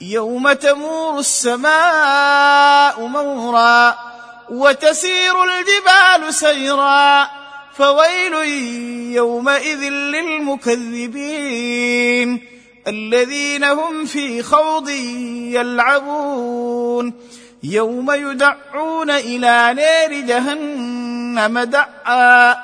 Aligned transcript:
يوم 0.00 0.52
تمور 0.52 1.18
السماء 1.18 3.06
مورا 3.06 3.96
وتسير 4.50 5.44
الجبال 5.44 6.34
سيرا 6.34 7.30
فويل 7.74 8.32
يومئذ 9.14 9.88
للمكذبين 10.68 11.38
الذين 12.88 13.64
هم 13.64 14.04
في 14.04 14.42
خوض 14.42 14.88
يلعبون 15.50 17.12
يوم 17.62 18.10
يدعون 18.10 19.10
إلى 19.10 19.74
نار 19.76 20.20
جهنم 20.20 21.58
دعا 21.58 22.56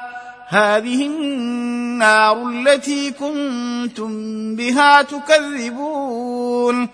هذه 0.49 1.07
النار 1.07 2.49
التي 2.49 3.11
كنتم 3.11 4.11
بها 4.57 5.03
تكذبون 5.03 6.89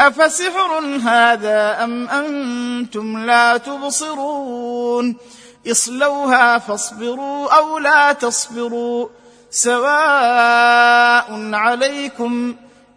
أفسحر 0.00 0.80
هذا 1.04 1.84
أم 1.84 2.08
أنتم 2.08 3.18
لا 3.18 3.56
تبصرون؟ 3.56 5.16
اصلوها 5.70 6.58
فاصبروا 6.58 7.56
أو 7.56 7.78
لا 7.78 8.12
تصبروا. 8.12 9.08
سواء 9.50 11.54
عليكم 11.54 12.54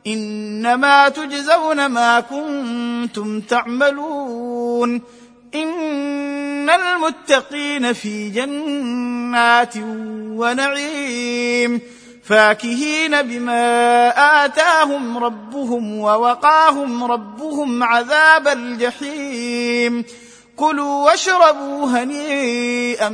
إنما 0.07 1.09
تجزون 1.09 1.85
ما 1.85 2.19
كنتم 2.19 3.39
تعملون. 3.39 5.01
إن 5.55 6.69
المتقين 6.69 7.93
في 7.93 8.29
جنات 8.29 9.73
ونعيم. 10.37 11.81
فاكهين 12.23 13.21
بما 13.21 14.45
آتاهم 14.45 15.17
ربهم 15.17 15.97
ووقاهم 15.99 17.03
ربهم 17.03 17.83
عذاب 17.83 18.47
الجحيم. 18.47 20.05
كلوا 20.55 21.05
واشربوا 21.05 21.85
هنيئا 21.85 23.09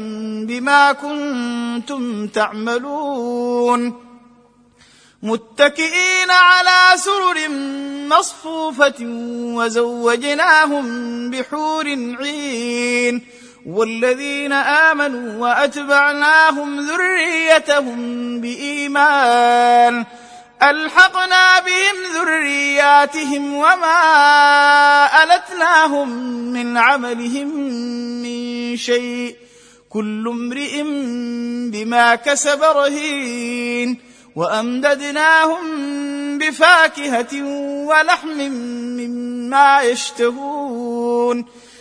بما 0.47 0.91
كنتم 0.91 2.27
تعملون. 2.27 4.09
متكئين 5.23 6.31
على 6.31 6.97
سرر 6.97 7.49
مصفوفة 8.09 8.95
وزوجناهم 9.55 10.85
بحور 11.29 11.85
عين. 12.19 13.21
والذين 13.65 14.53
آمنوا 14.53 15.39
وأتبعناهم 15.39 16.79
ذريتهم 16.79 18.41
بإيمان. 18.41 20.05
ألحقنا 20.63 21.59
بهم 21.59 22.23
ذرياتهم 22.23 23.53
وما 23.53 24.03
ألتناهم 25.23 26.09
من 26.53 26.77
عملهم 26.77 27.47
من 28.23 28.77
شيء. 28.77 29.35
كل 29.89 30.27
امرئ 30.27 30.83
بما 31.71 32.15
كسب 32.15 32.63
رهين. 32.63 34.01
وأمددناهم 34.35 35.63
بفاكهة 36.37 37.43
ولحم 37.85 38.37
مما 38.99 39.81
يشتهون. 39.81 41.45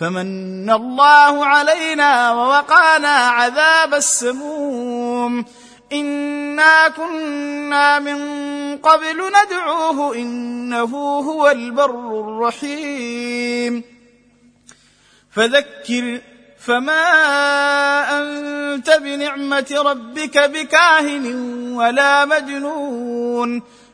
فمن 0.00 0.70
الله 0.70 1.46
علينا 1.46 2.32
ووقانا 2.32 3.08
عذاب 3.08 3.94
السموم. 3.94 5.44
إنا 5.92 6.88
كنا 6.88 7.98
من 7.98 8.18
قبل 8.78 9.16
ندعوه 9.16 10.16
إنه 10.16 10.96
هو 11.18 11.50
البر 11.50 12.20
الرحيم. 12.20 13.84
فذكر 15.30 16.20
فما 16.58 17.04
أنت 18.20 18.90
بنعمة 18.90 19.76
ربك 19.86 20.38
بكاهن 20.38 21.26
ولا 21.74 22.24
مجنون. 22.24 23.62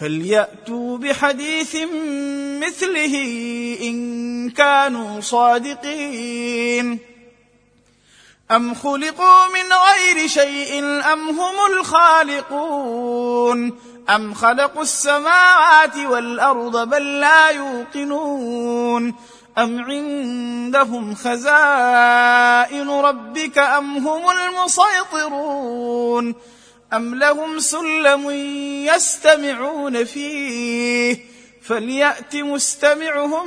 فلياتوا 0.00 0.98
بحديث 0.98 1.76
مثله 2.62 3.14
ان 3.82 4.50
كانوا 4.50 5.20
صادقين 5.20 6.98
ام 8.50 8.74
خلقوا 8.74 9.46
من 9.46 9.72
غير 9.72 10.28
شيء 10.28 10.78
ام 11.12 11.28
هم 11.28 11.72
الخالقون 11.72 13.78
ام 14.10 14.34
خلقوا 14.34 14.82
السماوات 14.82 15.96
والارض 15.96 16.88
بل 16.88 17.20
لا 17.20 17.48
يوقنون 17.48 19.14
ام 19.58 19.84
عندهم 19.84 21.14
خزائن 21.14 22.90
ربك 22.90 23.58
ام 23.58 24.08
هم 24.08 24.22
المسيطرون 24.30 26.34
ام 26.92 27.14
لهم 27.14 27.58
سلم 27.58 28.30
يستمعون 28.94 30.04
فيه 30.04 31.18
فليات 31.62 32.36
مستمعهم 32.36 33.46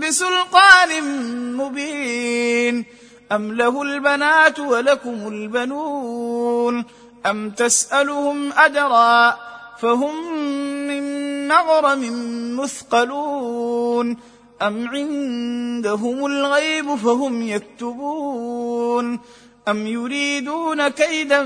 بسلطان 0.00 1.02
مبين 1.56 2.84
ام 3.32 3.52
له 3.52 3.82
البنات 3.82 4.58
ولكم 4.58 5.28
البنون 5.28 6.84
ام 7.26 7.50
تسالهم 7.50 8.52
اجرا 8.52 9.38
فهم 9.78 10.32
من 10.88 11.48
مغرم 11.48 12.02
مثقلون 12.60 14.16
ام 14.62 14.88
عندهم 14.88 16.26
الغيب 16.26 16.94
فهم 16.94 17.48
يكتبون 17.48 19.20
أم 19.70 19.86
يريدون 19.86 20.88
كيدا 20.88 21.42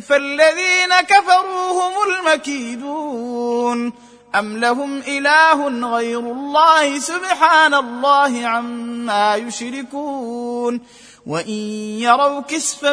فالذين 0.00 1.00
كفروا 1.08 1.72
هم 1.72 1.92
المكيدون 2.12 3.92
أم 4.34 4.56
لهم 4.56 4.98
إله 4.98 5.68
غير 5.96 6.18
الله 6.18 6.98
سبحان 6.98 7.74
الله 7.74 8.46
عما 8.46 9.36
يشركون 9.36 10.80
وإن 11.26 11.58
يروا 12.00 12.40
كسفا 12.40 12.92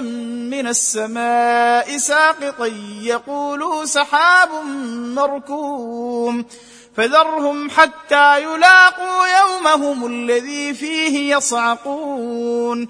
من 0.50 0.68
السماء 0.68 1.98
ساقطا 1.98 2.66
يقولوا 3.02 3.86
سحاب 3.86 4.50
مركوم 4.96 6.46
فذرهم 6.96 7.70
حتى 7.70 8.44
يلاقوا 8.44 9.26
يومهم 9.40 10.06
الذي 10.06 10.74
فيه 10.74 11.36
يصعقون 11.36 12.90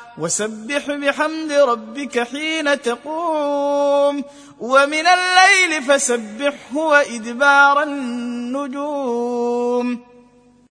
وسبح 0.21 0.91
بحمد 0.91 1.51
ربك 1.51 2.19
حين 2.19 2.81
تقوم. 2.81 4.23
ومن 4.59 5.07
الليل 5.07 5.83
فسبحه 5.83 6.77
وإدبار 6.77 7.83
النجوم. 7.83 9.99